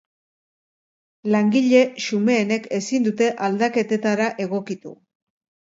Langile 1.35 1.83
xumeenek 2.07 2.67
ezin 2.81 3.07
dute 3.11 3.31
aldaketetara 3.51 4.35
egokitu. 4.49 4.99